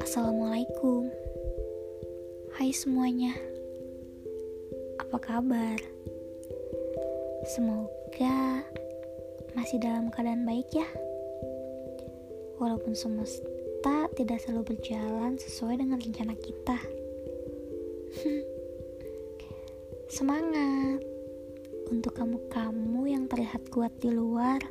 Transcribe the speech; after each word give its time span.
Assalamualaikum. 0.00 1.04
Hai 2.56 2.72
semuanya. 2.72 3.36
Apa 5.04 5.20
kabar? 5.20 5.76
Semoga 7.52 8.64
masih 9.52 9.84
dalam 9.84 10.08
keadaan 10.08 10.48
baik 10.48 10.72
ya. 10.72 10.88
Walaupun 12.56 12.96
semesta 12.96 14.08
tidak 14.16 14.40
selalu 14.40 14.72
berjalan 14.72 15.36
sesuai 15.36 15.76
dengan 15.76 16.00
rencana 16.00 16.32
kita. 16.40 16.80
Semangat. 20.16 21.04
Untuk 21.92 22.16
kamu-kamu 22.16 23.12
yang 23.12 23.28
terlihat 23.28 23.68
kuat 23.68 23.92
di 24.00 24.08
luar 24.08 24.64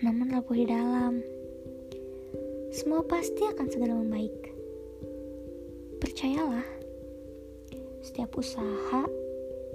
namun 0.00 0.32
rapuh 0.32 0.56
di 0.56 0.64
dalam. 0.64 1.20
Semua 2.72 3.04
pasti 3.04 3.44
akan 3.44 3.66
segera 3.68 3.92
membaik. 3.92 4.32
Percayalah, 6.00 6.64
setiap 8.00 8.32
usaha 8.40 9.04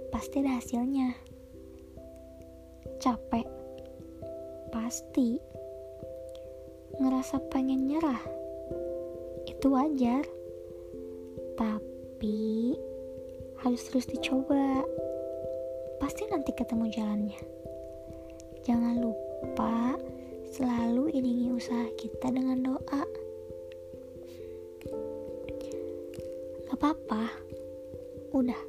pasti 0.09 0.41
ada 0.41 0.57
hasilnya. 0.57 1.13
Capek, 2.97 3.45
pasti. 4.73 5.38
Ngerasa 6.95 7.38
pengen 7.53 7.91
nyerah, 7.91 8.23
itu 9.45 9.67
wajar. 9.69 10.25
Tapi 11.59 12.73
harus 13.61 13.81
terus 13.85 14.09
dicoba. 14.09 14.81
Pasti 16.02 16.25
nanti 16.31 16.49
ketemu 16.55 16.89
jalannya. 16.89 17.41
Jangan 18.66 18.95
lupa 18.97 19.94
selalu 20.55 21.12
iringi 21.12 21.52
usaha 21.52 21.84
kita 22.00 22.32
dengan 22.32 22.64
doa. 22.64 23.04
Gak 26.72 26.80
apa-apa, 26.80 27.28
udah, 28.31 28.62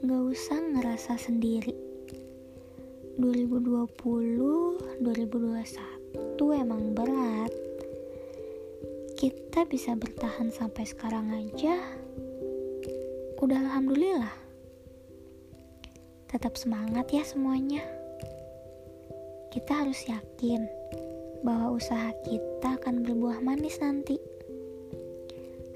gak 0.00 0.22
usah 0.32 0.56
ngerasa 0.72 1.20
sendiri. 1.20 1.76
2020, 3.20 5.04
2021 5.04 6.64
emang 6.64 6.96
berat. 6.96 7.52
Kita 9.20 9.68
bisa 9.68 9.92
bertahan 9.92 10.48
sampai 10.48 10.88
sekarang 10.88 11.28
aja, 11.28 11.76
udah 13.36 13.58
alhamdulillah. 13.68 14.32
Tetap 16.32 16.56
semangat 16.56 17.12
ya 17.12 17.20
semuanya 17.20 17.84
kita 19.52 19.84
harus 19.84 20.08
yakin 20.08 20.64
bahwa 21.42 21.74
usaha 21.74 22.14
kita 22.22 22.78
akan 22.78 23.02
berbuah 23.02 23.42
manis 23.42 23.78
nanti. 23.82 24.18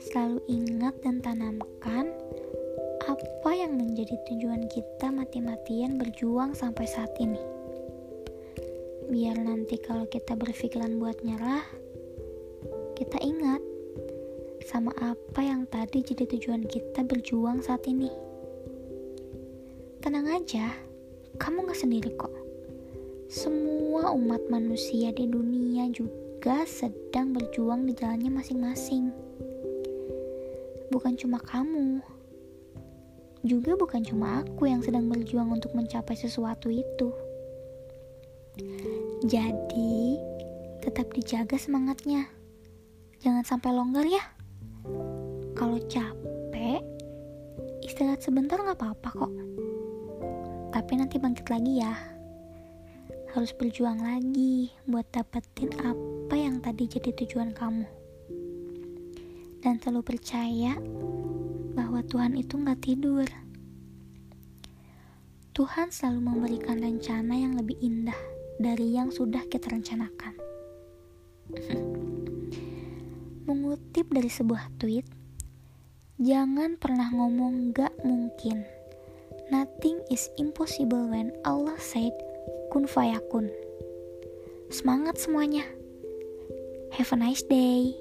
Selalu 0.00 0.38
ingat 0.46 0.94
dan 1.02 1.18
tanamkan 1.18 2.14
apa 3.06 3.50
yang 3.54 3.74
menjadi 3.78 4.14
tujuan 4.30 4.70
kita 4.70 5.10
mati-matian 5.10 5.98
berjuang 5.98 6.54
sampai 6.54 6.86
saat 6.86 7.10
ini. 7.18 7.38
Biar 9.06 9.38
nanti 9.38 9.78
kalau 9.78 10.06
kita 10.06 10.34
berpikiran 10.34 10.98
buat 10.98 11.22
nyerah, 11.22 11.62
kita 12.98 13.18
ingat 13.22 13.62
sama 14.66 14.90
apa 14.98 15.40
yang 15.42 15.66
tadi 15.70 16.02
jadi 16.02 16.26
tujuan 16.26 16.66
kita 16.66 17.06
berjuang 17.06 17.62
saat 17.62 17.86
ini. 17.86 18.10
Tenang 20.02 20.26
aja, 20.30 20.74
kamu 21.38 21.70
gak 21.70 21.78
sendiri 21.78 22.10
kok 22.14 22.46
semua 23.26 23.75
umat 24.04 24.44
manusia 24.52 25.14
di 25.14 25.24
dunia 25.24 25.88
juga 25.88 26.66
sedang 26.68 27.32
berjuang 27.32 27.88
di 27.88 27.96
jalannya 27.96 28.28
masing-masing. 28.28 29.08
Bukan 30.92 31.16
cuma 31.16 31.40
kamu, 31.40 32.04
juga 33.46 33.78
bukan 33.78 34.02
cuma 34.02 34.42
aku 34.42 34.66
yang 34.66 34.82
sedang 34.82 35.06
berjuang 35.06 35.54
untuk 35.54 35.70
mencapai 35.72 36.18
sesuatu 36.18 36.66
itu. 36.66 37.14
Jadi, 39.22 40.18
tetap 40.82 41.14
dijaga 41.14 41.54
semangatnya. 41.54 42.26
Jangan 43.22 43.46
sampai 43.46 43.70
longgar 43.70 44.02
ya. 44.02 44.24
Kalau 45.54 45.78
capek, 45.86 46.82
istirahat 47.86 48.20
sebentar 48.20 48.58
nggak 48.58 48.76
apa-apa 48.76 49.10
kok. 49.14 49.32
Tapi 50.74 50.92
nanti 50.98 51.16
bangkit 51.16 51.46
lagi 51.48 51.80
ya 51.80 52.15
harus 53.36 53.52
berjuang 53.52 54.00
lagi 54.00 54.72
buat 54.88 55.12
dapetin 55.12 55.68
apa 55.84 56.32
yang 56.32 56.64
tadi 56.64 56.88
jadi 56.88 57.12
tujuan 57.12 57.52
kamu. 57.52 57.84
Dan 59.60 59.76
selalu 59.76 60.08
percaya 60.08 60.72
bahwa 61.76 62.00
Tuhan 62.00 62.32
itu 62.32 62.56
nggak 62.56 62.80
tidur. 62.80 63.28
Tuhan 65.52 65.92
selalu 65.92 66.20
memberikan 66.24 66.80
rencana 66.80 67.36
yang 67.36 67.60
lebih 67.60 67.76
indah 67.84 68.16
dari 68.56 68.96
yang 68.96 69.12
sudah 69.12 69.44
kita 69.52 69.68
rencanakan. 69.68 70.32
Mengutip 73.52 74.08
dari 74.16 74.32
sebuah 74.32 74.80
tweet, 74.80 75.04
jangan 76.16 76.80
pernah 76.80 77.12
ngomong 77.12 77.76
gak 77.76 77.92
mungkin. 78.00 78.64
Nothing 79.52 80.00
is 80.08 80.32
impossible 80.40 81.12
when 81.12 81.36
Allah 81.44 81.76
said 81.76 82.16
kun 82.76 82.84
fayakun. 82.84 83.48
Semangat 84.68 85.16
semuanya. 85.16 85.64
Have 86.92 87.08
a 87.08 87.16
nice 87.16 87.40
day. 87.40 87.96